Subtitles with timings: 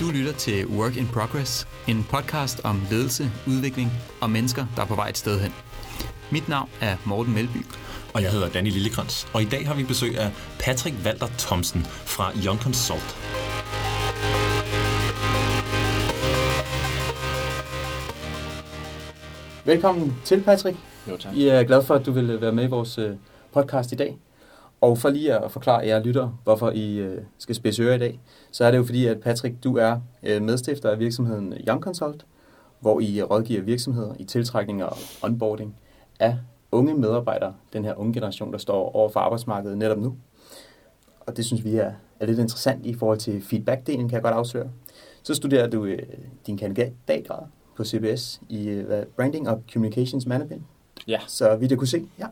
[0.00, 3.90] Du lytter til Work in Progress, en podcast om ledelse, udvikling
[4.20, 5.52] og mennesker, der er på vej et sted hen.
[6.32, 7.66] Mit navn er Morten Melby.
[8.14, 9.28] Og jeg hedder Danny Lillekrans.
[9.34, 10.30] Og i dag har vi besøg af
[10.60, 13.16] Patrick Walter Thomsen fra Young Consult.
[19.64, 20.76] Velkommen til, Patrick.
[21.08, 21.32] Jo, tak.
[21.36, 23.10] Jeg er glad for, at du vil være med i vores øh,
[23.52, 24.16] podcast i dag.
[24.80, 28.20] Og for lige at forklare jer lytter, hvorfor I øh, skal spidse ører i dag,
[28.50, 32.26] så er det jo fordi, at Patrick, du er øh, medstifter af virksomheden Young Consult,
[32.80, 35.76] hvor I rådgiver virksomheder i tiltrækning og onboarding
[36.20, 36.36] af
[36.72, 40.16] unge medarbejdere, den her unge generation, der står over for arbejdsmarkedet netop nu.
[41.20, 44.34] Og det synes vi er, er lidt interessant i forhold til feedback-delen, kan jeg godt
[44.34, 44.70] afsløre.
[45.22, 45.98] Så studerer du øh,
[46.46, 47.42] din kandidatgrad
[47.76, 50.62] på CBS i øh, Branding og Communications Management.
[51.08, 51.18] Ja.
[51.26, 52.26] Så vidt jeg kunne se, ja.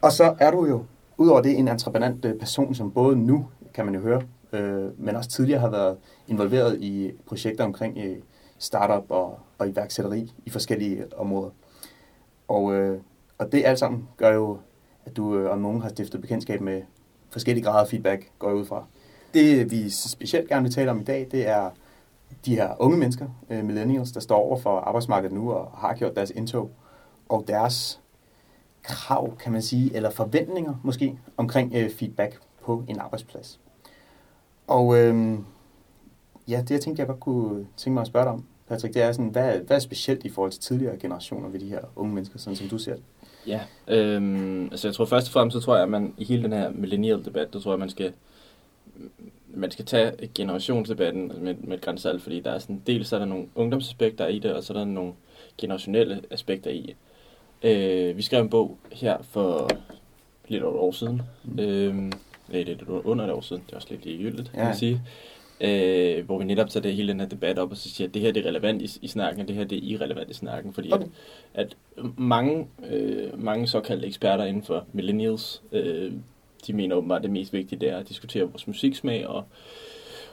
[0.00, 0.84] Og så er du jo,
[1.18, 5.16] udover det, en entreprenant øh, person, som både nu, kan man jo høre, øh, men
[5.16, 5.96] også tidligere har været
[6.28, 8.16] involveret i projekter omkring øh,
[8.58, 11.50] startup og, og iværksætteri i forskellige øh, områder.
[12.48, 13.00] Og, øh,
[13.38, 14.58] og det alt sammen gør jo,
[15.04, 16.82] at du øh, om nogen har stiftet bekendtskab med
[17.30, 18.84] forskellige grader af feedback, går jeg ud fra.
[19.34, 21.70] Det vi specielt gerne vil tale om i dag, det er
[22.46, 26.16] de her unge mennesker, øh, millennials, der står over for arbejdsmarkedet nu og har gjort
[26.16, 26.70] deres indtog,
[27.28, 28.00] og deres
[28.84, 33.60] krav, kan man sige, eller forventninger måske, omkring øh, feedback på en arbejdsplads.
[34.66, 35.38] Og øh,
[36.48, 39.02] ja, det jeg tænkte, jeg godt kunne tænke mig at spørge dig om, Patrick, det
[39.02, 42.14] er sådan, hvad, hvad er specielt i forhold til tidligere generationer ved de her unge
[42.14, 43.02] mennesker, sådan som du ser det?
[43.46, 46.42] Ja, øh, altså jeg tror først og fremmest, så tror jeg, at man i hele
[46.42, 48.12] den her millennial-debat, der tror jeg, man skal,
[49.48, 53.26] man skal tage generationsdebatten med, med et grænsalt, fordi der er sådan, dels er der
[53.26, 55.12] nogle ungdomsaspekter i det, og så er der nogle
[55.58, 56.82] generationelle aspekter i.
[56.86, 56.96] det.
[57.64, 59.70] Øh, vi skrev en bog her for
[60.48, 61.22] lidt over et år siden.
[61.44, 61.58] Mm.
[61.58, 62.10] Øh, nej,
[62.48, 63.62] det er lidt under et år siden.
[63.66, 64.58] Det er også lidt ligegyldigt, ja.
[64.58, 65.02] kan man sige.
[65.60, 68.14] Øh, hvor vi netop tager det hele den her debat op og så siger, at
[68.14, 70.34] det her det er relevant i, i snakken, og det her det er irrelevant i
[70.34, 70.72] snakken.
[70.72, 71.06] Fordi okay.
[71.54, 71.76] at, at
[72.16, 76.12] mange, øh, mange såkaldte eksperter inden for millennials, øh,
[76.66, 79.44] de mener åbenbart, at det mest vigtige det er at diskutere vores musiksmag og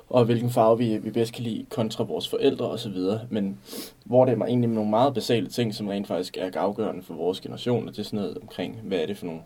[0.09, 2.97] og hvilken farve vi, vi bedst kan lide kontra vores forældre osv.
[3.29, 3.59] Men
[4.05, 7.41] hvor det er egentlig nogle meget basale ting, som rent faktisk er afgørende for vores
[7.41, 9.41] generation, og det er sådan noget omkring, hvad er det for nogle,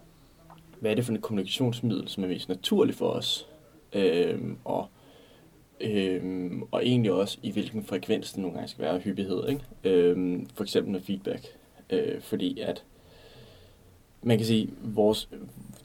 [0.79, 3.47] hvad er det for et kommunikationsmiddel, som er mest naturligt for os,
[3.93, 4.87] øhm, og,
[5.81, 9.61] øhm, og egentlig også i hvilken frekvens det nogle gange skal være hyppighed, ikke?
[9.83, 11.47] Øhm, for eksempel med feedback,
[11.89, 12.83] øh, fordi at
[14.21, 15.29] man kan sige, vores,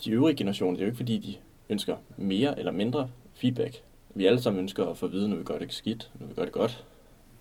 [0.04, 1.34] de øvrige generationer, det er jo ikke fordi, de
[1.68, 3.82] ønsker mere eller mindre feedback,
[4.14, 6.34] vi alle sammen ønsker at få at vide, når vi gør det skidt, når vi
[6.34, 6.84] gør det godt.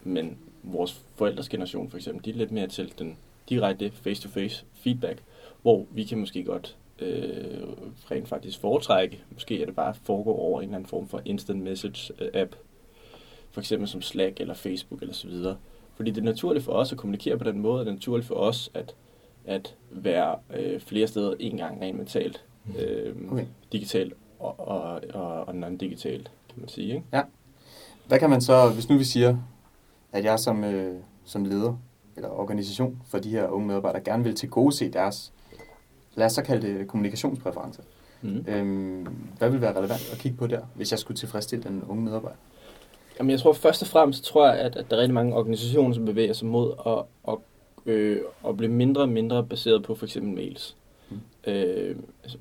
[0.03, 3.18] Men vores forældres generation for eksempel, de er lidt mere til den
[3.50, 5.24] direkte face-to-face feedback,
[5.62, 7.63] hvor vi kan måske godt øh,
[8.12, 11.62] rent faktisk foretrække, måske er det bare foregå over en eller anden form for instant
[11.62, 12.56] message øh, app,
[13.52, 15.58] for eksempel som Slack eller Facebook eller så videre.
[15.96, 18.28] Fordi det er naturligt for os at kommunikere på den måde, og det er naturligt
[18.28, 18.96] for os at,
[19.46, 22.46] at være øh, flere steder en gang rent mentalt,
[22.79, 23.46] øh, okay.
[23.72, 26.88] digitalt og, og, og, og non-digitalt kan man sige.
[26.94, 27.04] Ikke?
[27.14, 27.22] Ja.
[28.08, 29.38] Hvad kan man så, hvis nu vi siger,
[30.12, 30.96] at jeg som, øh,
[31.26, 31.76] som leder
[32.16, 35.34] eller organisation for de her unge medarbejdere gerne vil til gode se deres,
[36.16, 37.84] lad os så kalde det kommunikationspræferencer.
[38.22, 38.46] Mm.
[38.48, 39.08] Øhm,
[39.38, 42.38] hvad vil være relevant at kigge på der, hvis jeg skulle tilfredsstille den unge medarbejder?
[43.20, 45.94] Jamen jeg tror først og fremmest, tror jeg, at, at der er rigtig mange organisationer,
[45.94, 47.38] som bevæger sig mod at, at,
[47.94, 50.76] øh, at blive mindre og mindre baseret på for eksempel mails.
[51.09, 51.20] Mm.
[51.48, 52.38] Øh, altså,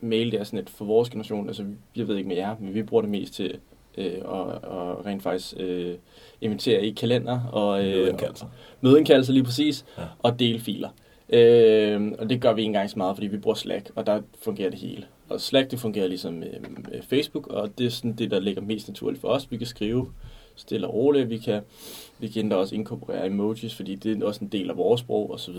[0.00, 1.64] mail, det er sådan et for vores generation, altså
[1.96, 3.58] jeg ved ikke med jer, men vi bruger det mest til
[3.98, 5.94] øh, at, at rent faktisk øh,
[6.40, 8.46] invitere i kalender og øh, mødeindkaldelser.
[8.80, 10.02] mødeindkaldelser lige præcis, ja.
[10.18, 10.88] og dele filer.
[11.28, 14.20] Øh, og det gør vi ikke engang så meget, fordi vi bruger Slack, og der
[14.42, 15.04] fungerer det hele.
[15.28, 18.88] Og Slack, det fungerer ligesom øh, Facebook, og det er sådan det, der ligger mest
[18.88, 19.50] naturligt for os.
[19.50, 20.12] Vi kan skrive
[20.56, 21.62] stille og roligt, vi kan,
[22.18, 25.56] vi kan også inkorporere emojis, fordi det er også en del af vores sprog osv.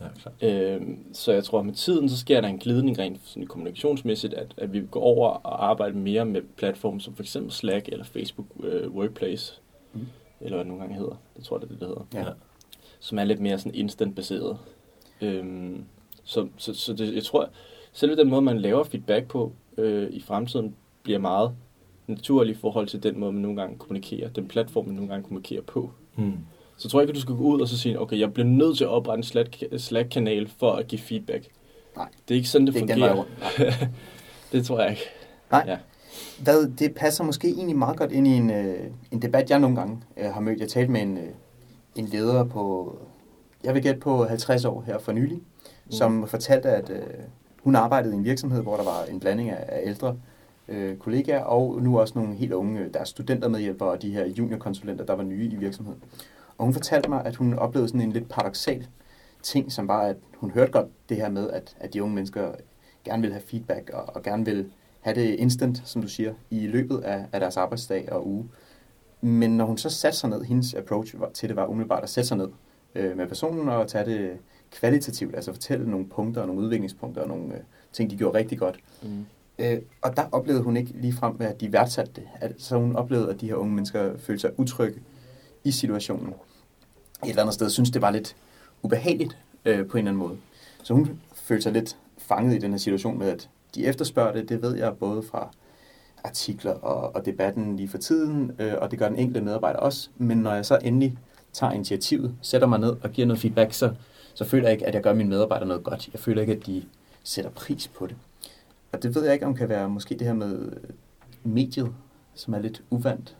[0.00, 0.82] Ja, øh,
[1.12, 4.54] så jeg tror, at med tiden, så sker der en glidning rent sådan kommunikationsmæssigt, at,
[4.56, 8.46] at vi går over og arbejder mere med platforme som for eksempel Slack eller Facebook
[8.54, 9.60] uh, Workplace,
[9.92, 10.06] mm.
[10.40, 11.16] eller hvad det nogle gange hedder.
[11.36, 12.28] Det tror jeg, det er det, det hedder.
[12.28, 12.32] Ja.
[13.00, 14.58] Som er lidt mere sådan instant-baseret.
[15.20, 15.84] Øhm,
[16.24, 17.48] så så, så det, jeg tror,
[17.92, 21.52] selve den måde, man laver feedback på øh, i fremtiden, bliver meget
[22.06, 25.22] naturlig i forhold til den måde, man nogle gange kommunikerer, den platform, man nogle gange
[25.22, 25.90] kommunikerer på.
[26.16, 26.38] Mm.
[26.76, 28.46] Så tror jeg ikke, at du skal gå ud og så sige, okay, jeg bliver
[28.46, 31.46] nødt til at oprette en Slack-kanal for at give feedback.
[31.96, 32.08] Nej.
[32.28, 33.24] Det er ikke sådan, det, det fungerer.
[34.52, 35.02] det tror jeg ikke.
[35.50, 35.64] Nej.
[35.66, 35.78] Ja.
[36.42, 38.76] Hvad, det passer måske egentlig meget godt ind i en, øh,
[39.10, 40.60] en debat, jeg nogle gange øh, har mødt.
[40.60, 41.28] Jeg talte med en, øh,
[41.96, 42.96] en leder på,
[43.64, 45.92] jeg vil gætte på 50 år her for nylig, mm.
[45.92, 47.02] som fortalte, at øh,
[47.62, 50.16] hun arbejdede i en virksomhed, hvor der var en blanding af, af ældre
[50.68, 55.04] øh, kollegaer, og nu også nogle helt unge, der er studentermedhjælpere og de her juniorkonsulenter,
[55.04, 56.02] der var nye i virksomheden.
[56.58, 58.86] Og hun fortalte mig, at hun oplevede sådan en lidt paradoxal
[59.42, 62.52] ting, som var, at hun hørte godt det her med, at, at de unge mennesker
[63.04, 66.66] gerne vil have feedback og, og gerne vil have det instant, som du siger, i
[66.66, 68.48] løbet af, af deres arbejdsdag og uge.
[69.20, 72.28] Men når hun så satte sig ned, hendes approach til det var umiddelbart at sætte
[72.28, 72.48] sig ned
[72.94, 74.38] øh, med personen og tage det
[74.70, 77.60] kvalitativt, altså fortælle nogle punkter og nogle udviklingspunkter og nogle øh,
[77.92, 78.80] ting, de gjorde rigtig godt.
[79.02, 79.26] Mm.
[79.58, 82.24] Øh, og der oplevede hun ikke lige frem, at de værdsatte det.
[82.34, 85.00] At, så hun oplevede, at de her unge mennesker følte sig utrygge
[85.64, 86.28] i situationen.
[86.28, 88.36] Et eller andet sted synes det var lidt
[88.82, 90.36] ubehageligt øh, på en eller anden måde.
[90.82, 94.48] Så hun følte sig lidt fanget i den her situation med, at de efterspørger det,
[94.48, 95.50] det ved jeg både fra
[96.24, 100.08] artikler og, og debatten lige for tiden, øh, og det gør den enkelte medarbejder også.
[100.18, 101.18] Men når jeg så endelig
[101.52, 103.94] tager initiativet, sætter mig ned og giver noget feedback, så,
[104.34, 106.08] så føler jeg ikke, at jeg gør mine medarbejdere noget godt.
[106.12, 106.84] Jeg føler ikke, at de
[107.24, 108.16] sætter pris på det.
[108.92, 110.72] Og det ved jeg ikke, om kan være måske det her med
[111.44, 111.94] mediet,
[112.34, 113.36] som er lidt uvandt.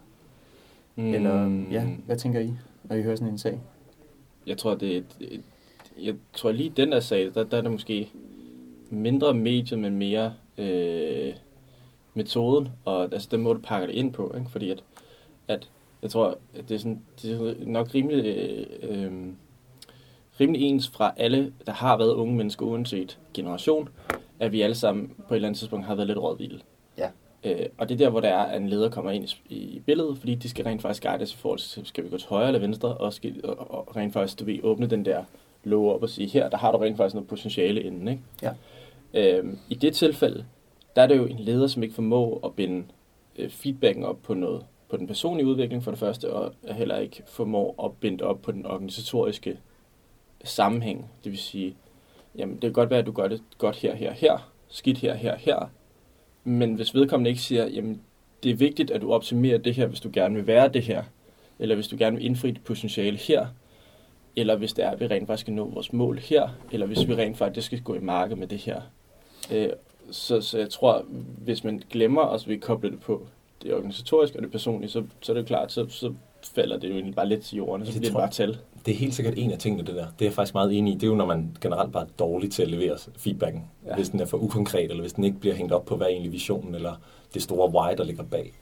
[0.97, 1.15] Mm.
[1.15, 2.53] Eller, ja, hvad tænker I,
[2.85, 3.61] når I hører sådan en sag?
[4.47, 5.43] Jeg tror, det er et, et,
[6.03, 8.11] jeg tror lige den der sag, der, der er det måske
[8.91, 11.35] mindre mediet, men mere øh,
[12.15, 14.51] metoden, og altså den måde, du pakker det ind på, ikke?
[14.51, 14.85] fordi at,
[15.49, 15.71] at
[16.03, 19.13] jeg tror, at det er, sådan, det er nok rimelig, øh, øh,
[20.41, 23.89] rimelig ens fra alle, der har været unge mennesker, uanset generation,
[24.41, 26.61] at vi alle sammen på et eller andet tidspunkt har været lidt rådvilde.
[27.45, 29.81] Øh, og det er der, hvor der er, at en leder kommer ind i, i
[29.87, 32.47] billedet, fordi de skal rent faktisk guides i forhold til, skal vi gå til højre
[32.47, 35.25] eller venstre, og, skal, og, og rent faktisk, du ved, åbne den der
[35.65, 38.23] låge op og sige, her, der har du rent faktisk noget potentiale inden, ikke?
[38.43, 38.53] Ja.
[39.15, 40.45] Øh, I det tilfælde,
[40.97, 42.87] der er det jo en leder, som ikke formår at binde
[43.37, 47.23] øh, feedbacken op på noget, på den personlige udvikling for det første, og heller ikke
[47.27, 49.59] formår at binde op på den organisatoriske
[50.45, 51.11] sammenhæng.
[51.25, 51.77] Det vil sige,
[52.37, 55.15] jamen det kan godt være, at du gør det godt her, her, her, skidt her,
[55.15, 55.69] her, her,
[56.45, 58.01] men hvis vedkommende ikke siger, jamen
[58.43, 61.05] det er vigtigt, at du optimerer det her, hvis du gerne vil være det her,
[61.59, 63.47] eller hvis du gerne vil indfri dit potentiale her,
[64.37, 67.09] eller hvis det er, at vi rent faktisk skal nå vores mål her, eller hvis
[67.09, 68.81] vi rent faktisk skal gå i marked med det her.
[69.53, 69.69] Øh,
[70.11, 71.05] så, så jeg tror,
[71.39, 73.27] hvis man glemmer, og så vi kobler det på
[73.63, 76.15] det organisatoriske og det personlige, så, så er det klart, så, så
[76.55, 78.59] falder det jo egentlig bare lidt til jorden, og så det bliver det bare tal.
[78.87, 80.07] Det er helt sikkert en af tingene, det der.
[80.19, 80.95] Det er jeg faktisk meget enig i.
[80.95, 83.65] Det er jo, når man generelt bare er dårlig til at levere feedbacken.
[83.87, 83.95] Ja.
[83.95, 86.11] Hvis den er for ukonkret, eller hvis den ikke bliver hængt op på, hvad er
[86.11, 86.95] egentlig visionen, eller
[87.35, 88.53] det store why, der ligger bag.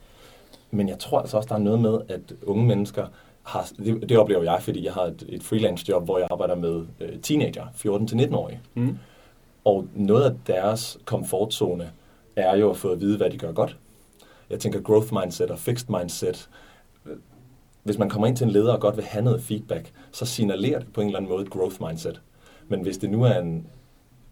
[0.71, 3.07] Men jeg tror altså også, der er noget med, at unge mennesker
[3.43, 6.55] har, det, det oplever jeg, fordi jeg har et, et freelance job, hvor jeg arbejder
[6.55, 8.61] med øh, teenager, 14-19-årige.
[8.75, 8.99] Mm.
[9.65, 11.91] Og noget af deres komfortzone
[12.37, 13.77] er jo at få at vide, hvad de gør godt.
[14.51, 16.49] Jeg tænker growth mindset og fixed mindset.
[17.83, 20.79] Hvis man kommer ind til en leder og godt vil have noget feedback, så signalerer
[20.79, 22.21] det på en eller anden måde et growth mindset.
[22.69, 23.67] Men hvis det nu er en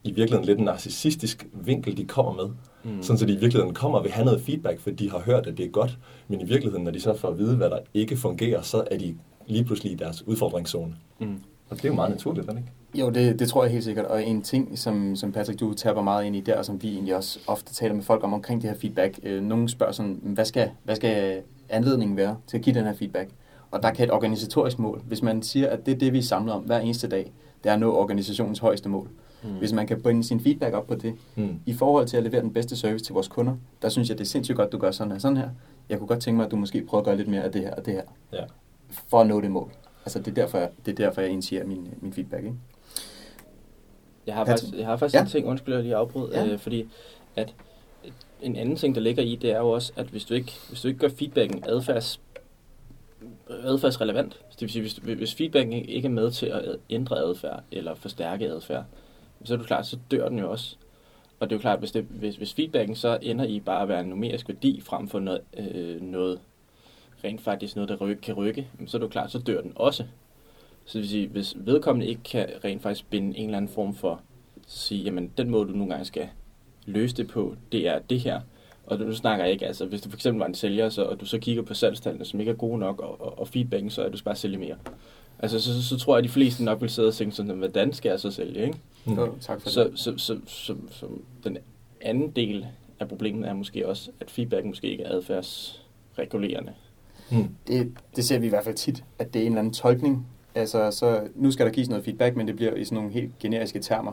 [0.04, 2.50] i virkeligheden lidt en narcissistisk vinkel, de kommer med,
[2.84, 3.02] mm.
[3.02, 5.46] sådan så de i virkeligheden kommer og vil have noget feedback, for de har hørt,
[5.46, 5.98] at det er godt,
[6.28, 8.98] men i virkeligheden, når de så får at vide, hvad der ikke fungerer, så er
[8.98, 9.14] de
[9.46, 10.94] lige pludselig i deres udfordringszone.
[11.18, 11.40] Mm.
[11.70, 12.72] Og det er jo meget naturligt, er det ikke?
[12.94, 14.06] Jo, det, det tror jeg helt sikkert.
[14.06, 16.88] Og en ting, som, som Patrick, du taber meget ind i der, og som vi
[16.88, 19.20] egentlig også ofte taler med folk om omkring det her feedback.
[19.22, 22.94] Øh, nogle spørger sådan, hvad skal, hvad skal anledningen være til at give den her
[22.94, 23.30] feedback?
[23.70, 26.52] Og der kan et organisatorisk mål, hvis man siger, at det er det, vi samler
[26.52, 27.32] om hver eneste dag,
[27.64, 29.08] det er at nå organisationens højeste mål.
[29.42, 29.50] Mm.
[29.50, 31.60] Hvis man kan bringe sin feedback op på det, mm.
[31.66, 34.24] i forhold til at levere den bedste service til vores kunder, der synes jeg, det
[34.24, 35.48] er sindssygt godt, du gør sådan her, sådan her.
[35.88, 37.60] Jeg kunne godt tænke mig, at du måske prøver at gøre lidt mere af det
[37.60, 38.44] her og det her, ja.
[39.08, 39.72] for at nå det mål.
[40.04, 42.44] Altså det er derfor, jeg, det er derfor, jeg initierer min, min feedback.
[42.44, 42.56] Ikke?
[44.26, 45.20] Jeg har faktisk, jeg har faktisk ja.
[45.20, 46.46] en ting, undskyld, jeg lige afbrød, ja.
[46.46, 46.88] øh, fordi
[47.36, 47.54] at
[48.42, 50.80] en anden ting, der ligger i, det er jo også, at hvis du ikke, hvis
[50.80, 52.20] du ikke gør feedbacken adfærds,
[53.48, 57.94] adfærdsrelevant, det vil sige, hvis, hvis feedbacken ikke er med til at ændre adfærd eller
[57.94, 58.84] forstærke adfærd,
[59.44, 60.76] så er du klart, så dør den jo også.
[61.40, 63.88] Og det er jo klart, hvis, det, hvis, hvis feedbacken så ender i bare at
[63.88, 66.40] være en numerisk værdi frem for noget, øh, noget
[67.24, 69.72] rent faktisk noget, der ryk, kan rykke, så er det jo klart, så dør den
[69.74, 70.04] også.
[70.84, 73.94] Så det vil sige, hvis vedkommende ikke kan rent faktisk binde en eller anden form
[73.94, 74.12] for,
[74.56, 76.28] at sige, jamen den måde, du nogle gange skal
[76.90, 78.40] løse det på, det er det her.
[78.86, 81.20] Og nu snakker jeg ikke, altså hvis du for eksempel var en sælger, så, og
[81.20, 84.02] du så kigger på salgstallene, som ikke er gode nok, og, og, og feedbacken, så
[84.02, 84.76] er du bare sælge mere.
[85.38, 87.56] Altså, så, så, så, tror jeg, at de fleste nok vil sidde og tænke sådan,
[87.56, 88.78] hvordan skal jeg så sælge, ikke?
[89.04, 89.14] Mm.
[89.14, 89.98] Jo, tak for så, det.
[89.98, 91.06] Så, så, så, så, så,
[91.44, 91.58] den
[92.00, 92.66] anden del
[93.00, 96.72] af problemet er måske også, at feedback måske ikke er adfærdsregulerende.
[97.30, 97.48] Mm.
[97.66, 100.26] Det, det ser vi i hvert fald tit, at det er en eller anden tolkning.
[100.54, 103.38] Altså, så nu skal der gives noget feedback, men det bliver i sådan nogle helt
[103.38, 104.12] generiske termer.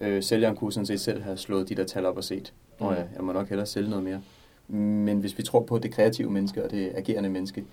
[0.00, 2.52] Øh, sælgeren kunne sådan set selv have slået de der tal op og set.
[2.78, 4.20] Og jeg, jeg må nok hellere sælge noget mere.
[4.68, 7.64] Men hvis vi tror på det kreative menneske og det agerende menneske,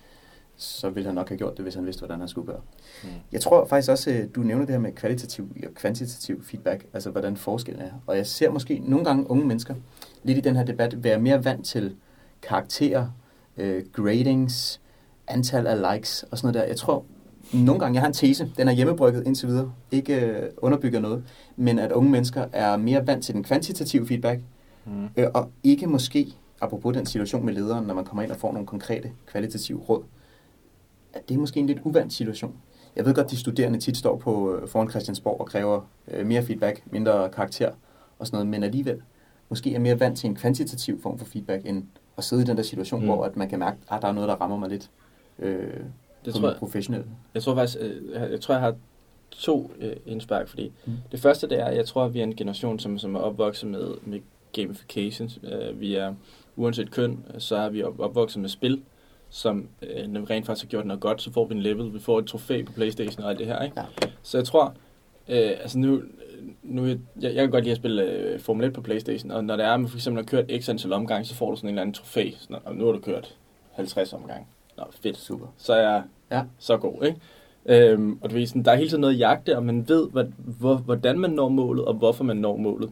[0.56, 2.60] så ville han nok have gjort det, hvis han vidste, hvordan han skulle gøre.
[3.04, 3.08] Mm.
[3.32, 7.10] Jeg tror faktisk også, øh, du nævner det her med kvalitativ og kvantitativ feedback, altså
[7.10, 7.90] hvordan forskellen er.
[8.06, 9.74] Og jeg ser måske nogle gange unge mennesker,
[10.22, 11.96] lidt i den her debat, være mere vant til
[12.42, 13.08] karakterer,
[13.56, 14.80] øh, gradings,
[15.26, 16.68] antal af likes og sådan noget der.
[16.68, 17.04] Jeg tror,
[17.54, 21.24] nogle gange, jeg har en tese, den er hjemmebrygget indtil videre, ikke øh, underbygger noget,
[21.56, 24.40] men at unge mennesker er mere vant til den kvantitative feedback,
[24.86, 25.08] Mm.
[25.16, 26.26] øh, og ikke måske,
[26.60, 30.02] apropos den situation med lederen, når man kommer ind og får nogle konkrete kvalitative råd,
[31.14, 32.54] at det er måske en lidt uvant situation.
[32.96, 36.42] Jeg ved godt, de studerende tit står på øh, foran Christiansborg og kræver øh, mere
[36.42, 37.70] feedback, mindre karakter
[38.18, 39.02] og sådan noget, men alligevel
[39.48, 41.84] måske er mere vant til en kvantitativ form for feedback, end
[42.16, 43.06] at sidde i den der situation, Mm.
[43.06, 44.90] hvor at man kan mærke, at der er noget, der rammer mig lidt
[45.38, 45.66] øh,
[46.24, 47.06] Det tror jeg, professionelle.
[47.34, 48.74] jeg tror faktisk, øh, jeg, jeg tror, jeg har
[49.30, 50.92] to øh, indspark, fordi Mm.
[51.12, 53.18] det første, det er, at jeg tror, at vi er en generation, som, som er
[53.20, 54.20] opvokset med, med
[54.52, 55.30] gamification.
[55.42, 56.14] Øh, vi er,
[56.56, 58.82] uanset køn, så er vi op, opvokset med spil,
[59.30, 61.94] som øh, når vi rent faktisk har gjort noget godt, så får vi en level,
[61.94, 63.80] vi får et trofæ på Playstation og alt det her, ikke?
[63.80, 63.86] Ja.
[64.22, 64.74] Så jeg tror,
[65.28, 66.02] øh, altså nu,
[66.62, 69.56] nu jeg, jeg kan godt lide at spille øh, Formel 1 på Playstation, og når
[69.56, 71.68] det er, at man for eksempel har kørt x antal omgang, så får du sådan
[71.68, 72.30] en eller anden trofæ.
[72.38, 73.36] Sådan, og nu har du kørt
[73.72, 74.48] 50 omgang.
[74.76, 75.16] Nå, fedt.
[75.16, 75.46] Super.
[75.58, 76.42] Så er jeg Ja.
[76.58, 77.20] så god, ikke?
[77.66, 80.24] Øhm, og du ved, sådan, der er hele tiden noget jagte, og man ved, hvad,
[80.36, 82.90] hvor, hvordan man når målet, og hvorfor man når målet.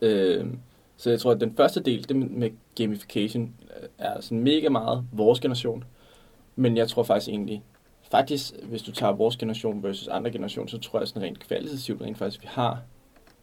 [0.00, 0.58] Øhm,
[0.96, 5.04] så jeg tror, at den første del, det med, gamification, øh, er sådan mega meget
[5.12, 5.84] vores generation.
[6.56, 7.62] Men jeg tror faktisk egentlig,
[8.10, 12.02] faktisk, hvis du tager vores generation versus andre generationer, så tror jeg sådan rent kvalitativt
[12.02, 12.82] rent faktisk, vi har,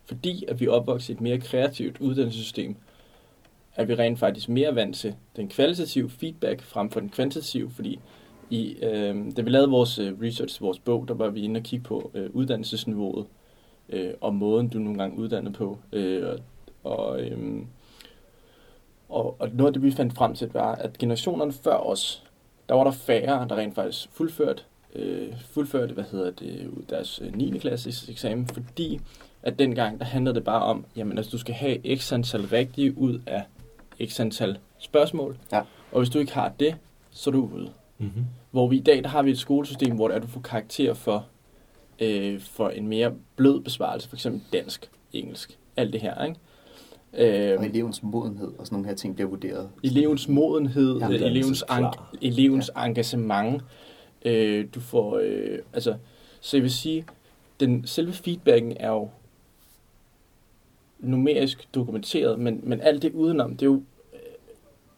[0.06, 2.76] fordi at vi er opvokset i et mere kreativt uddannelsessystem,
[3.76, 8.00] er vi rent faktisk mere vant til den kvalitative feedback frem for den kvantitative, fordi
[8.50, 11.58] i, øh, da vi lavede vores øh, research til vores bog, der var vi inde
[11.58, 13.26] og kigge på øh, uddannelsesniveauet
[13.90, 15.78] øh, og måden, du nogle gange er uddannet på.
[15.94, 16.24] Øh,
[16.84, 17.62] og, og, øh,
[19.10, 22.24] og, og noget af det, vi fandt frem til, var, at generationerne før os,
[22.70, 24.64] der var der færre, der rent faktisk fuldførte,
[24.96, 27.58] øh, fuldførte hvad hedder det, deres øh, 9.
[27.58, 29.00] klasses eksamen, fordi
[29.44, 32.98] at dengang, der handlede det bare om, jamen altså, du skal have x antal rigtige
[32.98, 33.44] ud af
[34.06, 35.62] x antal spørgsmål, Ja.
[35.92, 36.76] og hvis du ikke har det,
[37.12, 37.70] så er du ude.
[37.98, 38.26] Mm-hmm.
[38.52, 41.26] Hvor vi i dag, der har vi et skolesystem, hvor er, du får karakter for,
[42.00, 46.40] øh, for en mere blød besvarelse, for eksempel dansk, engelsk, alt det her, ikke?
[47.54, 49.70] Øh, Og elevens modenhed og sådan nogle her ting bliver vurderet.
[49.84, 51.10] elevens modenhed, Ja.
[51.10, 52.86] ja, elevens, an- elevens ja.
[52.86, 53.62] engagement.
[54.26, 55.96] Øh, du får, øh, altså,
[56.42, 57.06] så jeg vil sige,
[57.60, 59.10] den selve feedbacken er jo
[61.00, 63.82] numerisk dokumenteret, men, men alt det udenom, det er jo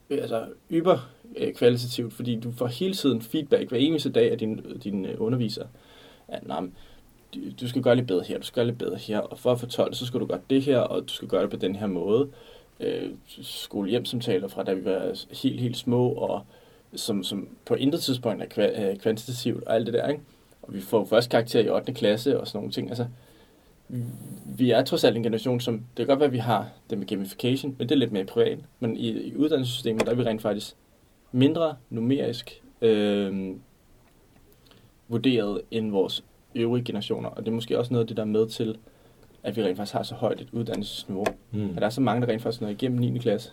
[0.09, 4.37] øh, altså yber øh, kvalitativt, fordi du får hele tiden feedback hver eneste dag af
[4.37, 5.65] din, din øh, underviser.
[6.27, 6.61] At, nej,
[7.35, 9.51] du, du skal gøre lidt bedre her, du skal gøre lidt bedre her, og for
[9.51, 11.57] at få 12, så skal du gøre det her, og du skal gøre det på
[11.57, 12.29] den her måde.
[12.79, 13.09] Øh,
[13.41, 16.41] skolehjemsamtaler fra da vi var helt, helt små, og
[16.95, 20.21] som, som på intet tidspunkt er kva- øh, kvantitativt og alt det der, ikke?
[20.61, 21.93] Og vi får først karakter i 8.
[21.93, 22.89] klasse og sådan nogle ting.
[22.89, 23.05] Altså,
[24.45, 26.97] vi er trods alt en generation, som, det kan godt være, at vi har det
[26.97, 28.59] med gamification, men det er lidt mere privat.
[28.79, 30.75] Men i, i uddannelsessystemet, der er vi rent faktisk
[31.31, 33.55] mindre numerisk øh,
[35.07, 36.23] vurderet end vores
[36.55, 37.29] øvrige generationer.
[37.29, 38.77] Og det er måske også noget af det, der er med til,
[39.43, 41.25] at vi rent faktisk har så højt et uddannelsesniveau.
[41.51, 41.69] Mm.
[41.69, 43.17] At der er så mange, der rent faktisk når igennem 9.
[43.19, 43.51] klasse.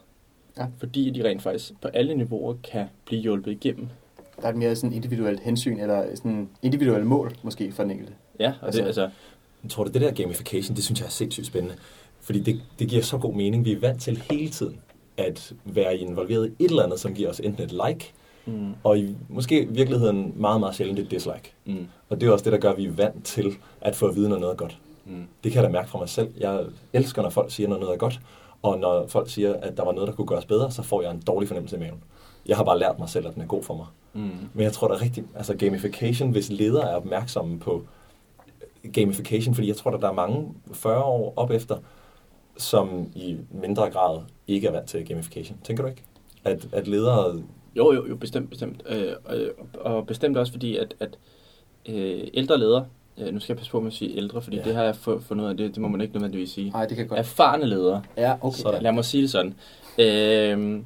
[0.59, 0.66] Ja.
[0.78, 3.88] Fordi de rent faktisk på alle niveauer kan blive hjulpet igennem.
[4.37, 8.12] Der er et mere sådan individuelt hensyn, eller sådan individuelle mål måske for den enkelte.
[8.40, 9.16] Ja, og altså, det, Altså- altså,
[9.62, 11.75] Jeg tror, det, det der gamification, det synes jeg er sindssygt spændende.
[12.21, 13.64] Fordi det, det giver så god mening.
[13.64, 14.78] Vi er vant til hele tiden
[15.16, 18.12] at være involveret i et eller andet, som giver os enten et like,
[18.46, 21.52] mm, og i, måske i virkeligheden meget, meget sjældent et dislike.
[21.64, 24.06] mm, Og det er også det, der gør, at vi er vant til at få
[24.06, 24.78] at vide, når noget er godt.
[25.06, 26.28] mm, Det kan jeg da mærke fra mig selv.
[26.38, 28.20] Jeg elsker, når folk siger, når noget er godt.
[28.62, 31.11] Og når folk siger, at der var noget, der kunne gøres bedre, så får jeg
[31.11, 32.02] en dårlig fornemmelse i maven.
[32.46, 33.87] Jeg har bare lært mig selv, at den er god for mig.
[34.14, 35.25] mm, Men jeg tror, der er rigtig...
[35.35, 37.82] Altså gamification, hvis ledere er opmærksomme på
[38.92, 41.76] gamification, fordi jeg tror, at der er mange 40 år op efter,
[42.56, 44.18] som i mindre grad
[44.49, 45.59] ikke er vant til gamification.
[45.65, 46.03] Tænker du ikke?
[46.45, 47.43] At, at ledere...
[47.76, 48.83] Jo, jo, jo, bestemt, bestemt.
[48.88, 51.19] Øh, øh, og bestemt også fordi, at, at
[51.88, 52.87] øh, ældre ledere,
[53.19, 54.62] øh, nu skal jeg passe på med at sige ældre, fordi Ja.
[54.62, 56.71] det har jeg fu- fundet ud af, det, det må man ikke nødvendigvis sige.
[56.71, 57.19] Nej, det kan godt.
[57.21, 58.59] Erfarne ledere, Ja, okay.
[58.59, 58.83] Sådan.
[58.83, 59.55] lad mig sige det sådan,
[59.99, 60.81] øh,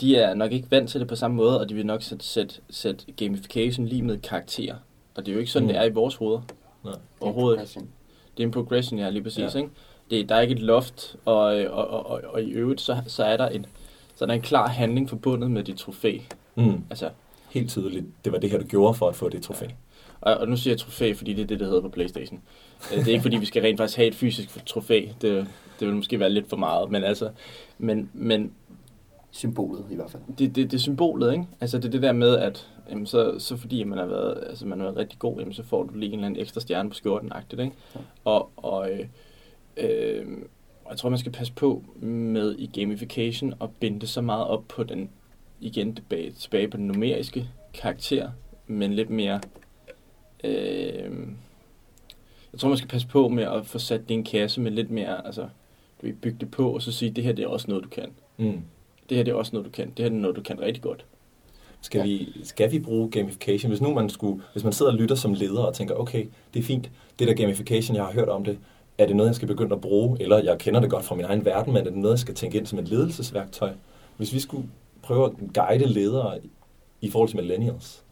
[0.00, 2.24] de er nok ikke vant til det på samme måde, og de vil nok sætte,
[2.24, 4.74] sætte, sætte gamification lige med karakterer.
[5.14, 5.72] Og det er jo ikke sådan, Mm.
[5.74, 6.40] det er i vores hoveder.
[6.84, 6.94] Nej.
[7.20, 7.86] Overhovedet ikke.
[8.36, 9.54] Det er en progression, ja, lige præcis.
[9.54, 9.58] Ja.
[9.58, 9.70] Ikke?
[10.10, 13.24] Det, der er ikke et loft, og, og, og, og, og i øvrigt, så, så,
[13.24, 13.66] er der en,
[14.16, 16.18] så er der en klar handling forbundet med dit trofæ.
[16.54, 17.10] Mm, Altså,
[17.50, 19.66] helt tydeligt, det var det her, du gjorde for at få det trofæ.
[20.20, 22.40] og, og nu siger jeg trofæ, fordi det er det, der hedder på Playstation.
[22.92, 25.06] Øh, Det er ikke fordi, vi skal rent faktisk have et fysisk trofæ.
[25.20, 25.46] Det,
[25.80, 27.30] det vil måske være lidt for meget, men altså,
[27.78, 28.52] men, men
[29.30, 30.22] symbolet i hvert fald.
[30.38, 31.44] Det, det, det er symbolet, ikke?
[31.60, 34.66] Altså det er det der med, at jamen, så, så fordi man har været, altså,
[34.66, 36.88] man har været rigtig god, jamen, så får du lige en eller anden ekstra stjerne
[36.90, 37.62] på skjorten, ikke?
[37.94, 38.00] Ja.
[38.24, 39.06] Og, og øh,
[39.76, 40.26] øh,
[40.90, 44.64] jeg tror, man skal passe på med i gamification og binde det så meget op
[44.68, 45.10] på den,
[45.60, 48.30] igen tilbage, tilbage på den numeriske karakter,
[48.66, 49.40] men lidt mere...
[50.44, 51.10] Øh,
[52.52, 54.70] jeg tror, man skal passe på med at få sat det i en kasse med
[54.70, 55.42] lidt mere, altså,
[56.00, 57.88] du vil bygge det på, og så sige, det her det er også noget, du
[57.88, 58.08] kan.
[58.36, 58.60] Mm.
[59.08, 59.86] Det her det er også noget, du kan.
[59.96, 61.04] Det her er noget, du kan rigtig godt.
[61.80, 62.04] Skal, ja.
[62.04, 63.70] vi, skal vi bruge gamification?
[63.70, 66.60] Hvis nu man skulle, hvis man sidder og lytter som leder og tænker, okay, det
[66.60, 68.58] er fint, det der gamification, jeg har hørt om det,
[68.98, 71.24] er det noget, jeg skal begynde at bruge, eller jeg kender det godt fra min
[71.24, 73.72] egen verden, men er det noget, jeg skal tænke ind som et ledelsesværktøj?
[74.16, 74.68] Hvis vi skulle
[75.02, 76.38] prøve at guide ledere
[77.00, 78.04] i forhold til millennials,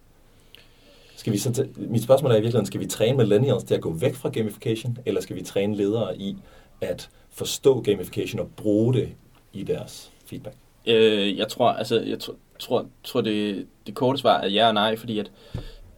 [1.16, 3.80] skal vi så t- mit spørgsmål er i virkeligheden, skal vi træne millennials til at
[3.80, 6.36] gå væk fra gamification, eller skal vi træne ledere i
[6.80, 9.08] at forstå gamification og bruge det
[9.52, 10.56] i deres feedback?
[10.86, 14.74] Øh, jeg tror, altså, jeg tror, tror, tror det, det korte svar er ja og
[14.74, 15.30] nej, fordi at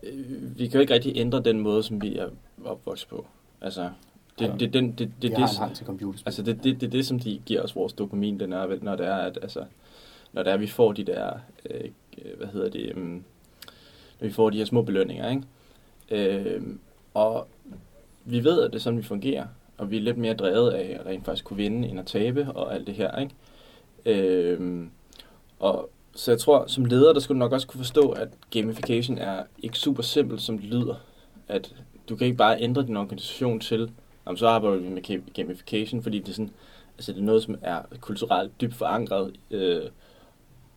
[0.03, 2.29] øh, vi kan jo ikke rigtig ændre den måde, som vi er
[2.65, 3.27] opvokset på.
[3.61, 3.91] Altså,
[4.39, 6.29] det, det, den, det, det, det, det, til computerspil.
[6.29, 9.07] Altså, det, det, det, det, som de giver os vores dopamin, den er, når det
[9.07, 9.65] er, at, altså,
[10.33, 11.33] når det er, vi får de der,
[11.71, 11.91] øh,
[12.37, 12.97] hvad hedder det, øh,
[14.21, 15.43] når vi får de her små belønninger, ikke?
[16.11, 16.63] Øh,
[17.15, 17.49] og
[18.25, 19.47] vi ved, at det er sådan, vi fungerer,
[19.79, 22.53] og vi er lidt mere drevet af at rent faktisk kunne vinde, end at tabe,
[22.55, 23.35] og alt det her, ikke?
[24.07, 24.87] Øh,
[25.59, 29.19] og så jeg tror, som leder, der skulle du nok også kunne forstå, at gamification
[29.19, 30.95] er ikke super simpelt, som det lyder.
[31.49, 31.75] At
[32.09, 33.91] du kan ikke bare ændre din organisation til,
[34.25, 36.51] om så arbejder vi med gamification, fordi det er, sådan,
[36.99, 39.83] altså det er noget, som er kulturelt dybt forankret øh,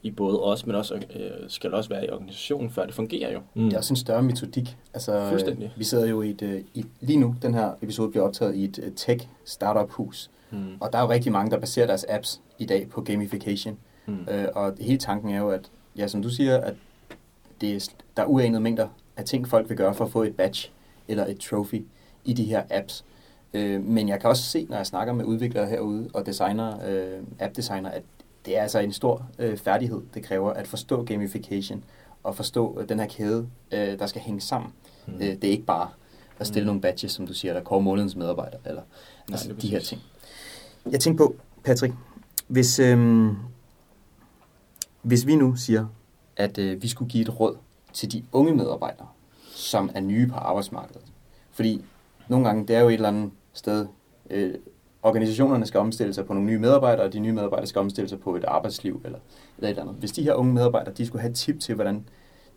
[0.03, 3.39] i både os, men også øh, skal også være i organisationen, før det fungerer jo.
[3.53, 3.63] Mm.
[3.63, 4.77] Det er også en større metodik.
[4.93, 5.73] Altså, Fuldstændig.
[5.77, 8.63] Vi sidder jo i et, øh, i, lige nu, den her episode bliver optaget i
[8.63, 10.77] et øh, tech startup hus, mm.
[10.79, 13.77] og der er jo rigtig mange, der baserer deres apps i dag på gamification.
[14.05, 14.27] Mm.
[14.31, 16.73] Øh, og hele tanken er jo, at, ja, som du siger, at
[17.61, 18.87] det er, der er uanede mængder
[19.17, 20.69] af ting, folk vil gøre for at få et badge
[21.07, 21.85] eller et trophy
[22.25, 23.05] i de her apps.
[23.57, 27.23] Øh, men jeg kan også se, når jeg snakker med udviklere herude og designer, øh,
[27.39, 28.03] app-designer, at
[28.45, 31.83] det er altså en stor øh, færdighed, det kræver at forstå gamification
[32.23, 34.71] og forstå øh, den her kæde, øh, der skal hænge sammen.
[35.07, 35.13] Mm.
[35.13, 35.89] Øh, det er ikke bare
[36.39, 36.67] at stille mm.
[36.67, 38.81] nogle badges, som du siger, der kommer månedens medarbejder, eller
[39.29, 40.01] Nej, altså, de her ting.
[40.91, 41.93] Jeg tænker på, Patrick,
[42.47, 43.27] hvis, øh,
[45.01, 45.85] hvis vi nu siger,
[46.35, 47.57] at øh, vi skulle give et råd
[47.93, 49.07] til de unge medarbejdere,
[49.55, 51.01] som er nye på arbejdsmarkedet.
[51.51, 51.85] Fordi
[52.27, 53.87] nogle gange, det er jo et eller andet sted,
[54.29, 54.55] øh,
[55.03, 58.19] organisationerne skal omstille sig på nogle nye medarbejdere, og de nye medarbejdere skal omstille sig
[58.19, 59.19] på et arbejdsliv eller,
[59.57, 59.95] eller et eller andet.
[59.95, 62.05] Hvis de her unge medarbejdere, de skulle have et tip til, hvordan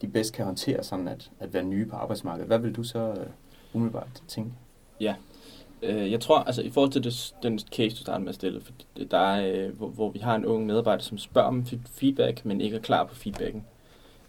[0.00, 2.98] de bedst kan håndtere sådan at, at være nye på arbejdsmarkedet, hvad vil du så
[2.98, 3.26] øh,
[3.72, 4.52] umiddelbart tænke?
[5.00, 5.14] Ja,
[5.82, 8.60] øh, jeg tror, altså i forhold til det, den case, du startede med at stille,
[8.60, 8.72] for
[9.10, 12.60] der er, øh, hvor, hvor vi har en ung medarbejder, som spørger om feedback, men
[12.60, 13.64] ikke er klar på feedbacken.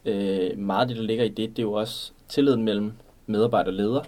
[0.06, 2.92] Øh, meget af det, der ligger i det, det er jo også tilliden mellem
[3.28, 4.04] medarbejder og leder,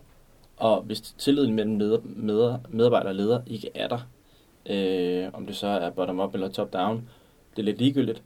[0.58, 4.08] og hvis tilliden mellem med, med, medarbejder og leder ikke er der,
[4.66, 7.10] øh, om det så er bottom-up eller top-down,
[7.56, 8.24] det er lidt ligegyldigt,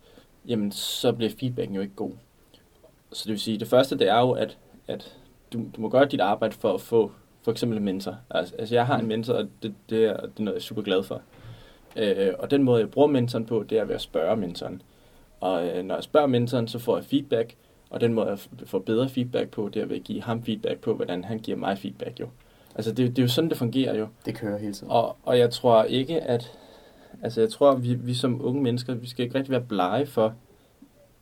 [0.47, 2.11] jamen så bliver feedbacken jo ikke god.
[3.11, 5.17] Så det vil sige, det første det er jo, at, at
[5.53, 7.11] du, du må gøre dit arbejde for at få
[7.47, 8.17] for eksempel en mentor.
[8.29, 10.63] Altså, altså jeg har en mentor, og det, det, er, det er noget, jeg er
[10.63, 11.21] super glad for.
[11.95, 14.81] Øh, og den måde, jeg bruger mentoren på, det er ved at spørge mentoren.
[15.39, 17.55] Og øh, når jeg spørger mentoren, så får jeg feedback,
[17.89, 20.79] og den måde, jeg får bedre feedback på, det er ved at give ham feedback
[20.79, 22.27] på, hvordan han giver mig feedback jo.
[22.75, 24.07] Altså det, det er jo sådan, det fungerer jo.
[24.25, 24.91] Det kører hele tiden.
[24.91, 26.51] Og, og jeg tror ikke, at...
[27.21, 30.35] Altså jeg tror, vi, vi som unge mennesker, vi skal ikke rigtig være blege for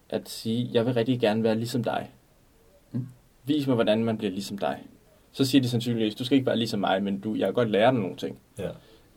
[0.10, 2.12] at sige, jeg vil rigtig gerne være ligesom dig.
[2.92, 3.08] Mm.
[3.44, 4.84] Vis mig, hvordan man bliver ligesom dig.
[5.32, 7.70] Så siger de sandsynligvis, du skal ikke være ligesom mig, men du, jeg kan godt
[7.70, 8.40] lære dig nogle ting.
[8.60, 8.70] Ja.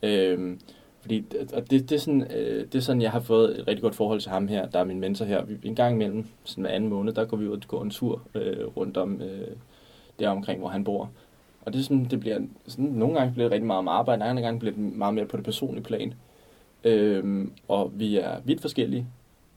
[0.02, 0.60] Øhm,
[1.08, 3.82] fordi og det, det, er sådan, øh, det er sådan, jeg har fået et rigtig
[3.82, 5.44] godt forhold til ham her, der er min mentor her.
[5.44, 7.90] Vi, en gang imellem, sådan hver anden måned, der går vi ud og går en
[7.90, 9.48] tur øh, rundt om øh,
[10.18, 11.10] der omkring, hvor han bor.
[11.62, 14.24] Og det er sådan, det bliver, sådan, nogle gange bliver det rigtig meget om arbejde,
[14.24, 16.14] andre gange bliver det meget mere på det personlige plan.
[16.84, 19.06] Øhm, og vi er vidt forskellige,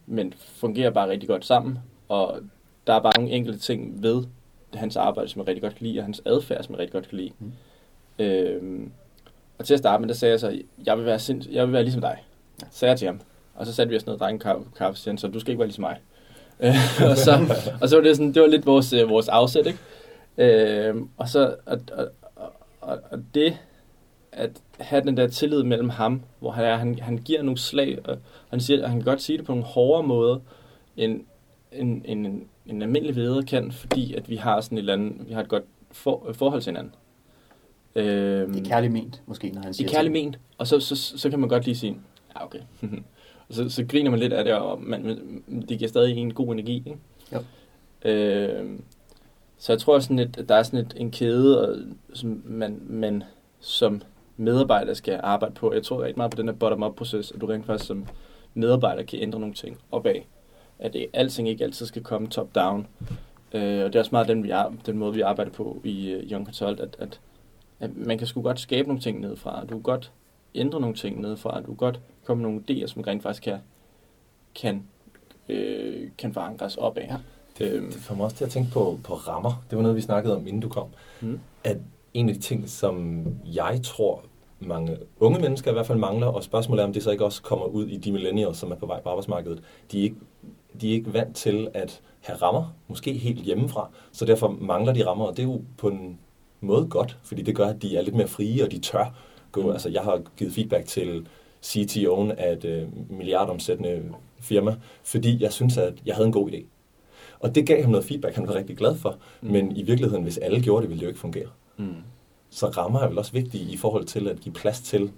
[0.05, 1.79] men fungerer bare rigtig godt sammen.
[2.09, 2.39] Og
[2.87, 4.23] der er bare nogle enkelte ting ved
[4.73, 7.09] hans arbejde, som jeg rigtig godt kan lide, og hans adfærd, som jeg rigtig godt
[7.09, 7.31] kan lide.
[7.39, 7.51] Mm.
[8.19, 8.91] Øhm,
[9.62, 11.74] og til at starte med, der sagde jeg så, jeg vil være, sind, jeg vil
[11.74, 12.24] være ligesom dig.
[12.62, 12.67] Ja.
[12.71, 13.21] Sagde jeg til ham.
[13.56, 15.60] Og så satte vi os ned og drak en kaffe, kaffe så du skal ikke
[15.60, 15.97] være ligesom mig.
[17.10, 19.80] og, så, og så var det sådan, det var lidt vores, øh, vores afsæt, ikke?
[20.38, 22.08] Øh, og så, og, og,
[22.82, 23.58] og, og det,
[24.32, 28.00] at have den der tillid mellem ham, hvor han, er, han, han giver nogle slag,
[28.04, 28.17] og
[28.50, 30.39] han siger, at han kan godt sige det på nogle hårdere måder,
[30.97, 31.21] end
[31.71, 35.28] en, en, en, en almindelig leder kan, fordi at vi har sådan et eller andet,
[35.28, 36.93] vi har et godt for, forhold til hinanden.
[37.95, 40.80] Øhm, det er kærligt ment, måske, når han siger Det er kærligt ment, og så,
[40.80, 41.97] så, så, så kan man godt lige sige,
[42.36, 42.60] ja, okay.
[43.49, 45.06] så, så griner man lidt af det, og man,
[45.69, 46.75] det giver stadig en god energi.
[46.75, 46.97] Ikke?
[47.32, 47.39] Ja.
[48.12, 48.80] Øh,
[49.58, 51.77] så jeg tror sådan lidt, at der er sådan et, en kæde, og,
[52.13, 53.23] som man, man
[53.60, 54.01] som
[54.38, 55.73] medarbejder skal arbejde på.
[55.73, 58.08] Jeg tror rigtig meget på den her bottom-up-proces, at du rent faktisk som
[58.54, 60.15] medarbejder kan ændre nogle ting opad.
[60.80, 62.88] At det, alting ikke altid skal komme top-down.
[63.54, 66.15] Øh, og det er også meget den, vi er, den måde, vi arbejder på i
[66.15, 67.19] uh, Young Consult, at, at,
[67.82, 69.62] at man kan sgu godt skabe nogle ting nedefra.
[69.62, 70.12] Du kan godt
[70.56, 71.60] ændre nogle ting nedefra.
[71.60, 73.58] Du kan godt komme med nogle idéer, som rent faktisk kan,
[74.56, 74.84] kan,
[75.50, 77.04] øh, kan forankres opad.
[77.04, 77.17] Ja.
[77.58, 79.63] Det, det får mig også til at tænke på, på rammer.
[79.70, 80.88] Det var noget, vi snakkede om, inden du kom.
[81.22, 81.39] Mm.
[81.63, 81.78] At
[82.13, 84.24] en af de ting, som jeg tror,
[84.60, 87.41] mange unge mennesker i hvert fald mangler, og spørgsmålet er, om det så ikke også
[87.41, 89.63] kommer ud i de millennials, som er på vej på arbejdsmarkedet.
[89.91, 90.15] De er ikke,
[90.82, 95.08] de er ikke vant til at have rammer, måske helt hjemmefra, så derfor mangler de
[95.08, 96.20] rammer, og det er jo på en
[96.62, 99.13] måde godt, fordi det gør, at de er lidt mere frie, og de tør
[99.52, 99.62] gå.
[99.62, 99.69] Mm.
[99.69, 101.28] Altså, jeg har givet feedback til
[101.65, 104.04] CTO'en af et øh, milliardomsættende
[104.39, 106.63] firma, fordi jeg synes, at jeg havde en god idé.
[107.39, 109.17] Og det gav ham noget feedback, han var rigtig glad for.
[109.41, 109.52] Mm.
[109.52, 111.47] Men i virkeligheden, hvis alle gjorde det, ville det jo ikke fungere.
[111.78, 111.95] Mm.
[112.50, 115.12] Så rammer er vel også vigtige i forhold til at give plads til.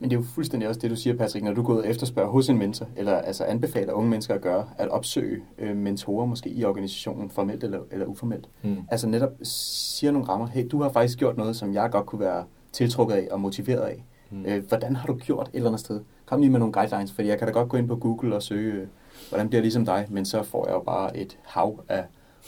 [0.00, 1.88] Men det er jo fuldstændig også det, du siger, Patrick, når du går ud og
[1.88, 6.26] efterspørger hos en mentor, eller altså anbefaler unge mennesker at gøre, at opsøge øh, mentorer
[6.26, 8.48] måske i organisationen, formelt eller, eller uformelt.
[8.62, 8.76] Mm.
[8.88, 12.20] Altså netop siger nogle rammer, hey, du har faktisk gjort noget, som jeg godt kunne
[12.20, 14.04] være tiltrukket af og motiveret af.
[14.30, 14.44] Mm.
[14.46, 16.00] Øh, hvordan har du gjort et eller andet sted?
[16.26, 18.42] Kom lige med nogle guidelines, fordi jeg kan da godt gå ind på Google og
[18.42, 18.86] søge, øh,
[19.28, 22.04] hvordan bliver jeg ligesom dig, men så får jeg jo bare et hav af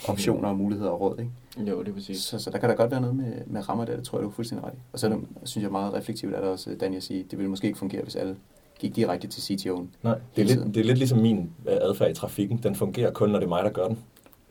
[0.08, 1.18] optioner og muligheder og råd.
[1.18, 1.70] Ikke?
[1.70, 2.22] Jo, det er præcis.
[2.22, 4.22] Så, så der kan da godt være noget med, med rammer der, det tror jeg,
[4.22, 4.78] du er fuldstændig ret i.
[4.92, 7.66] Og så det, synes jeg meget reflektivt, at der også Daniel siger, det ville måske
[7.66, 8.36] ikke fungere, hvis alle
[8.78, 9.84] gik direkte til CTO'en.
[10.02, 12.60] Nej, det er, lidt, det er lidt ligesom min øh, adfærd i trafikken.
[12.62, 13.98] Den fungerer kun, når det er mig, der gør den.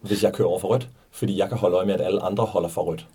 [0.01, 2.45] Hvis jeg kører over for rødt, fordi jeg kan holde øje med, at alle andre
[2.45, 3.07] holder for rødt.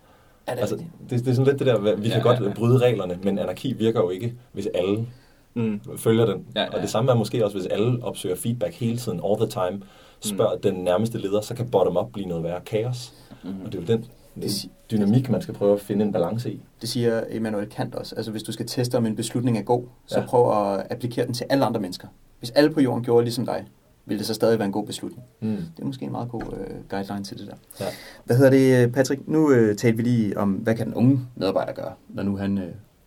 [0.46, 0.76] Er det, altså,
[1.10, 2.54] det, det er sådan lidt det der, vi ja, kan godt ja, ja.
[2.54, 5.06] bryde reglerne, men anarki virker jo ikke, hvis alle
[5.54, 5.80] mm.
[5.96, 6.46] følger den.
[6.54, 6.74] Ja, ja.
[6.74, 9.82] Og det samme er måske også, hvis alle opsøger feedback hele tiden, all the time,
[10.28, 10.60] spørger mm.
[10.62, 13.14] den nærmeste leder, så kan bottom-up blive noget værre kaos.
[13.44, 13.50] Mm.
[13.64, 14.06] Og det er jo den
[14.42, 16.60] det dynamik, man skal prøve at finde en balance i.
[16.80, 18.14] Det siger Emmanuel Kant også.
[18.14, 20.26] Altså, hvis du skal teste, om en beslutning er god, så ja.
[20.26, 22.08] prøv at applikere den til alle andre mennesker.
[22.38, 23.66] Hvis alle på jorden gjorde ligesom dig,
[24.06, 25.22] vil det så stadig være en god beslutning.
[25.40, 25.48] Mm.
[25.48, 27.54] Det er måske en meget god uh, guideline til det der.
[27.80, 27.90] Ja.
[28.24, 29.28] Hvad hedder det, Patrick?
[29.28, 32.58] Nu uh, talte vi lige om, hvad kan den unge medarbejder gøre, når nu han
[32.58, 32.64] uh,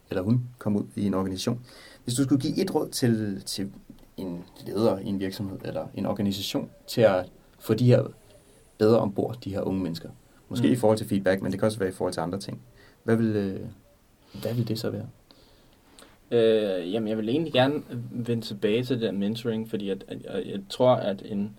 [0.10, 1.60] eller hun kommer ud i en organisation.
[2.04, 3.70] Hvis du skulle give et råd til, til
[4.18, 7.26] en leder i en virksomhed eller en organisation til at
[7.60, 8.04] få de her
[8.78, 10.10] bedre ombord, de her unge mennesker.
[10.50, 10.74] Måske mm.
[10.74, 12.62] i forhold til feedback, men det kan også være i forhold til andre ting.
[13.04, 13.60] Hvad vil, øh,
[14.42, 15.08] hvad vil det så være?
[16.32, 20.48] Øh, jamen, jeg vil egentlig gerne vende tilbage til den mentoring, fordi at, at, at
[20.48, 21.58] jeg tror, at en,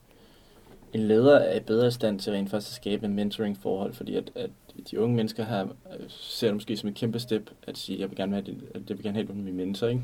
[0.92, 4.31] en leder er i bedre stand til rent faktisk at skabe en mentoring-forhold, fordi at,
[4.35, 4.51] at
[4.90, 5.66] de unge mennesker her
[6.09, 8.83] ser det måske som et kæmpe step at sige, at jeg vil gerne have, at
[8.88, 10.03] jeg vil gerne have, at min mentor, ikke?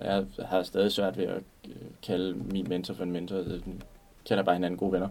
[0.00, 3.36] Jeg har stadig svært ved at øh, kalde min mentor for en mentor.
[3.36, 3.60] Jeg
[4.26, 5.08] kalder bare hinanden gode venner.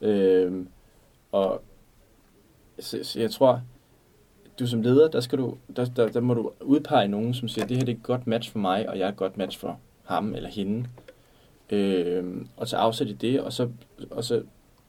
[0.00, 0.66] Øh,
[1.32, 1.62] og
[2.78, 3.62] så, så jeg tror,
[4.58, 7.66] du som leder, der, skal du, der, der, der må du udpege nogen, som siger,
[7.66, 9.58] det her det er et godt match for mig, og jeg er et godt match
[9.58, 10.88] for ham eller hende.
[11.70, 13.68] Øh, og så afsætte det, og så,
[14.10, 14.42] og så,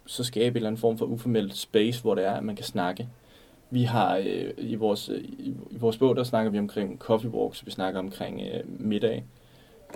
[0.05, 2.65] så skabe en eller anden form for uformelt space, hvor det er, at man kan
[2.65, 3.09] snakke.
[3.69, 7.31] Vi har øh, i, vores, øh, i, i vores bog, der snakker vi omkring coffee
[7.31, 9.25] walks, vi snakker omkring øh, middag,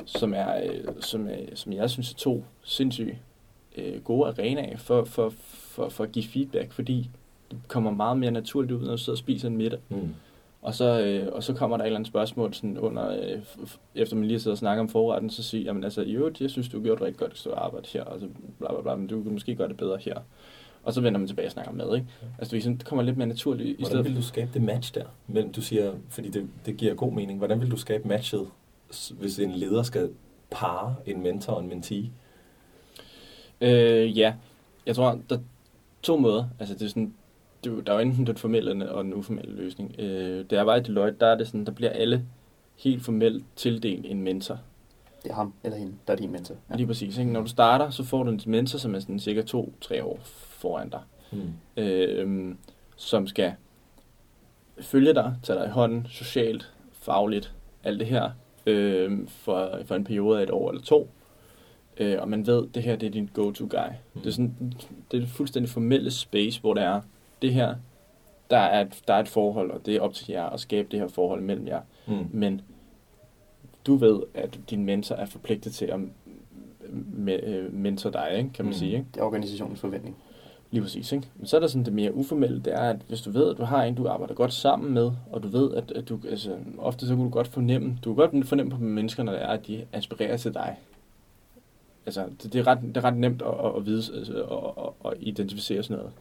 [0.06, 3.16] som er, øh, som, øh, som jeg synes er to sindssygt
[3.78, 7.10] øh, gode arenaer for, for, for, for at give feedback, fordi
[7.52, 9.80] det kommer meget mere naturligt ud, når du sidder og spiser en middag.
[9.90, 10.16] Mm.
[10.62, 13.40] Og så, øh, og så kommer der et eller andet spørgsmål sådan under, øh,
[13.96, 16.70] efter man lige sidder og snakker om forretten, så siger jamen altså, jo, jeg synes,
[16.70, 18.28] du har gjort rigtig godt og arbejde her, og så
[18.60, 20.16] bla bla bla, men du kan måske gøre det bedre her.
[20.90, 22.08] Og så vender man tilbage og snakker med, ikke?
[22.40, 23.70] Altså, det, det kommer lidt mere naturligt.
[23.80, 25.06] I Hvordan vil du skabe det match der?
[25.28, 27.38] Men du siger, fordi det, det giver god mening.
[27.38, 28.48] Hvordan vil du skabe matchet,
[29.12, 30.10] hvis en leder skal
[30.52, 32.12] pare en mentor og en mentee?
[33.62, 34.34] Øh, ja,
[34.86, 35.42] jeg tror, der er
[36.02, 36.46] to måder.
[36.60, 37.14] Altså, det er sådan,
[37.64, 39.96] det, der er jo enten den formelle og den uformelle løsning.
[40.00, 42.26] Øh, da jeg var i Deloitte, der er det sådan, der bliver alle
[42.76, 44.60] helt formelt tildelt en mentor.
[45.24, 46.56] Det er ham eller hende, der er din mentor.
[46.70, 46.76] Ja.
[46.76, 47.18] Lige præcis.
[47.18, 47.32] Ikke?
[47.32, 50.90] Når du starter, så får du en mentor, som er sådan cirka to-tre år foran
[50.90, 51.02] dig.
[51.32, 51.54] Hmm.
[51.78, 52.56] Øh,
[52.96, 53.54] som skal
[54.82, 57.54] følge dig, tage dig i hånden, socialt, fagligt,
[57.84, 58.32] alt det her,
[58.66, 61.10] øh, for, for en periode af et år eller to.
[61.98, 63.90] Øh, og man ved, at det her det er din go-to-guy.
[64.14, 64.22] Mm.
[64.22, 64.74] Det, er sådan,
[65.12, 67.02] det er et fuldstændig formelle space, hvor det er,
[67.42, 67.76] det her,
[68.50, 70.88] der er, et, der er et forhold, og det er op til jer at skabe
[70.92, 71.82] det her forhold mellem jer.
[72.08, 72.28] Mm.
[72.32, 72.62] Men
[73.88, 76.00] du ved, at din mentor er forpligtet til at
[77.44, 78.78] øh, mentor dig, ikke, kan man mm.
[78.78, 78.92] sige.
[78.92, 79.06] Ikke?
[79.14, 80.16] Det er organisationens forventning.
[80.72, 81.12] Lige præcis.
[81.12, 81.28] Ikke?
[81.36, 83.58] Men så er der sådan det mere uformelle, det er, at hvis du ved, at
[83.58, 86.58] du har en, du arbejder godt sammen med, og du ved, at, at du, altså,
[86.78, 89.48] ofte så kan du godt fornemme, du kan godt fornemme på mennesker, når det er,
[89.48, 90.78] at de aspirerer til dig.
[92.06, 94.78] altså, det, det, er ret, det er ret nemt at, at, at vide altså, og,
[94.78, 96.14] og, og identificere sådan noget.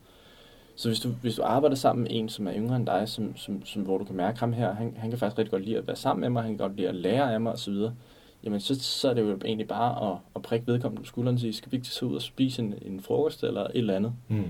[0.79, 3.37] Så hvis du, hvis du arbejder sammen med en, som er yngre end dig, som,
[3.37, 5.79] som, som, hvor du kan mærke ham her, han, han kan faktisk rigtig godt lide
[5.79, 7.75] at være sammen med mig, han kan godt lide at lære af mig osv.,
[8.45, 11.41] jamen så, så er det jo egentlig bare at, at prikke vedkommende på skulderen og
[11.41, 14.13] sige, skal vi ikke tage ud og spise en, en frokost eller et eller andet,
[14.29, 14.45] Mm.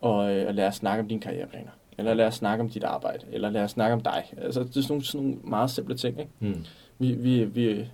[0.00, 2.84] og, øh, og lade os snakke om dine karriereplaner, eller lade os snakke om dit
[2.84, 4.32] arbejde, eller lade os snakke om dig.
[4.38, 6.30] Altså, det er sådan nogle, sådan nogle meget simple ting, ikke?
[6.40, 6.64] Mm.
[6.98, 7.86] Vi, vi, vi,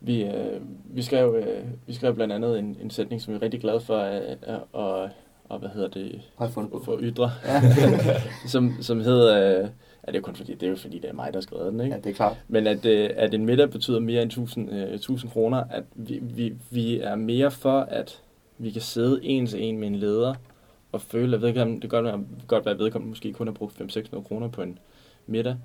[0.00, 3.42] vi, øh, vi, skrev, øh, vi skrev blandt andet en, en sætning, som vi er
[3.42, 4.38] rigtig glade for at,
[4.74, 5.10] at,
[5.50, 6.82] at hvad hedder det, Har jeg fundet på.
[6.84, 7.60] for ytre, Ja.
[8.46, 9.60] som, som hedder, øh,
[10.06, 11.42] ja, det er jo kun fordi, det er jo fordi, det er mig, der har
[11.42, 11.94] skrevet den, ikke?
[11.94, 12.36] ja, det er klart.
[12.48, 16.18] Men at, øh, at en middag betyder mere end 1000, øh, 1000 kroner, at vi,
[16.22, 18.20] vi, vi er mere for, at
[18.58, 20.34] vi kan sidde en til en med en leder,
[20.92, 23.54] og føle, at vedkommende, det kan godt være, godt være, at vedkommende måske kun har
[23.54, 24.78] brugt 500-600 kroner på en
[25.26, 25.56] middag,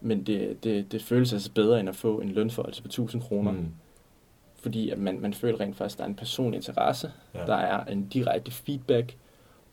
[0.00, 3.52] men det, det, det føles altså bedre, end at få en lønforholdelse på 1000 kroner,
[3.52, 3.68] mm.
[4.60, 7.40] Fordi at man, man føler rent faktisk, at der er en personlig interesse, ja.
[7.46, 9.16] der er en direkte feedback,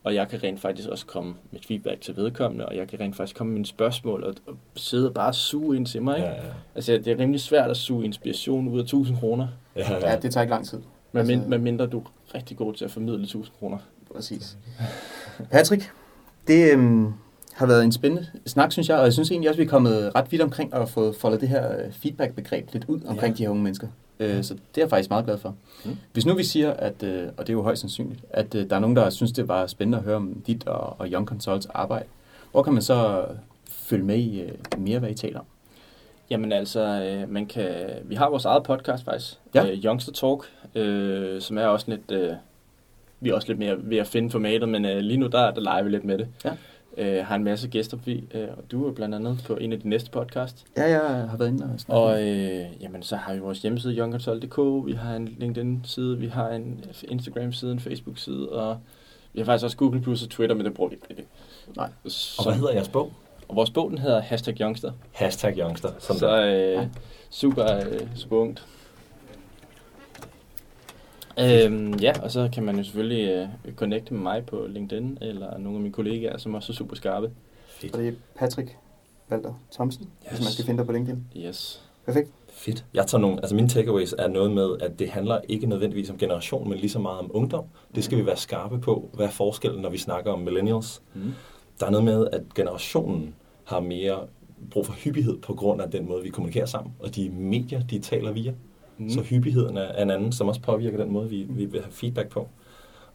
[0.04, 3.16] og jeg kan rent faktisk også komme med feedback til vedkommende, og jeg kan rent
[3.16, 6.16] faktisk komme med mine spørgsmål, og, og sidde og bare suge ind til mig.
[6.16, 6.28] Ikke?
[6.28, 6.40] Ja, ja.
[6.74, 10.16] Altså, det er rimelig svært at suge inspiration ud af 1000 kroner, Ja, Ja, ja.
[10.18, 10.78] det tager ikke lang tid.
[11.12, 13.78] med, Altså- altså, mindre du er rigtig god til at formidle 1000 kroner.
[14.14, 14.56] Præcis.
[15.50, 15.90] Patrick,
[16.46, 17.12] det øhm,
[17.54, 20.14] har været en spændende snak, synes jeg, og jeg synes egentlig også, vi er kommet
[20.14, 23.38] ret vidt omkring at få foldet det her øh, feedback-begreb lidt ud omkring ja.
[23.38, 23.88] de her unge mennesker.
[24.20, 25.48] Øh, så det er jeg faktisk meget glad for.
[25.84, 25.90] Mm.
[25.90, 25.96] Mm.
[26.12, 28.76] Hvis nu vi siger, at, øh, og det er jo højst sandsynligt, at øh, der
[28.76, 31.66] er nogen, der synes, det var spændende at høre om dit og, og Young Consults
[31.66, 32.04] arbejde,
[32.52, 33.24] hvor kan man så
[33.68, 35.44] følge med i øh, mere, hvad I taler om?
[36.30, 37.74] Jamen altså, øh, man kan,
[38.04, 39.70] vi har vores eget podcast faktisk, Ja.
[39.70, 42.32] øh, Youngster Talk, øh, som er også lidt, øh,
[43.20, 45.60] vi er også lidt mere ved at finde formatet, men øh, lige nu der, der
[45.60, 46.28] leger vi lidt med det.
[46.44, 46.50] Ja.
[46.98, 49.80] Øh, har en masse gæster forbi, øh, og du er blandt andet på en af
[49.80, 50.64] de næste podcast.
[50.76, 52.00] Ja, jeg har været inde og snakke.
[52.02, 56.48] Og øh, jamen, så har vi vores hjemmeside, youngconsult.dk, vi har en LinkedIn-side, vi har
[56.50, 58.78] en Instagram-side, en Facebook-side, og
[59.32, 61.24] vi har faktisk også Google Plus og Twitter, men det bruger vi ikke.
[61.76, 61.88] Nej.
[62.06, 63.12] Så, Og hvad hedder jeres bog?
[63.48, 64.92] og vores bog, den hedder Hashtag Youngster.
[65.12, 65.88] Hashtag Youngster.
[65.98, 66.86] Som Så øh,
[67.30, 68.66] super, øh, super ungt.
[71.40, 75.58] Øhm, ja, og så kan man jo selvfølgelig øh, connecte med mig på LinkedIn, eller
[75.58, 77.30] nogle af mine kollegaer, som også er super skarpe.
[77.68, 77.94] Fedt.
[77.94, 78.76] Og det er Patrick
[79.30, 80.30] Walter Thomsen, yes.
[80.30, 81.24] hvis man skal finde dig på LinkedIn.
[81.36, 81.82] Yes.
[82.06, 82.30] Perfekt.
[82.48, 82.84] Fedt.
[82.94, 86.18] Jeg tager nogle, altså mine takeaways er noget med, at det handler ikke nødvendigvis om
[86.18, 87.64] generation, men lige så meget om ungdom.
[87.94, 89.10] Det skal vi være skarpe på.
[89.14, 91.02] Hvad er forskellen, når vi snakker om millennials?
[91.14, 91.32] Mm.
[91.80, 94.18] Der er noget med, at generationen har mere
[94.70, 97.98] brug for hyppighed på grund af den måde, vi kommunikerer sammen, og de medier, de
[97.98, 98.54] taler via.
[98.98, 99.10] Mm.
[99.10, 102.28] Så hyppigheden er en anden, som også påvirker den måde, vi, vi vil have feedback
[102.28, 102.48] på.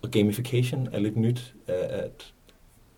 [0.01, 2.33] Og gamification er lidt nyt at, at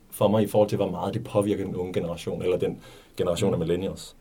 [0.10, 2.80] for mig i forhold til, hvor meget det påvirker den unge generation, eller den
[3.17, 4.15] generation af millennials.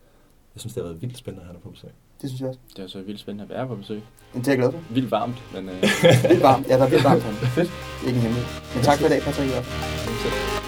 [0.55, 1.89] Jeg synes, det har været vildt spændende at have dig på besøg.
[2.21, 2.59] Det synes jeg også.
[2.77, 4.01] Det er så vildt spændende at være på besøg.
[4.33, 4.79] Det er jeg glad for.
[4.93, 5.81] Vildt varmt, men øh,
[6.29, 6.67] Vildt varmt.
[6.67, 7.21] Ja, der er vildt varmt.
[7.55, 7.71] Fedt.
[8.07, 8.49] Ikke en hemmelighed.
[8.75, 9.51] Men tak for i dag, Patrick.
[9.51, 10.60] fald.